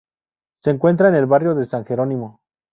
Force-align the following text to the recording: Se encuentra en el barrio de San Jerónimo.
Se 0.63 0.71
encuentra 0.71 1.09
en 1.09 1.13
el 1.13 1.27
barrio 1.27 1.53
de 1.53 1.63
San 1.63 1.85
Jerónimo. 1.85 2.41